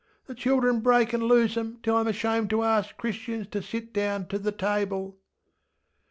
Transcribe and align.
ŌĆśThe 0.27 0.35
children 0.37 0.79
break 0.79 1.09
anŌĆÖ 1.09 1.27
lose 1.27 1.53
ŌĆÖem 1.57 1.81
till 1.83 1.93
IŌĆÖm 1.93 2.07
ashamed 2.07 2.49
to 2.49 2.63
ask 2.63 2.97
Christians 2.97 3.45
ter 3.51 3.61
sit 3.61 3.93
down 3.93 4.25
ter 4.25 4.39
the 4.39 4.51
table. 4.51 5.19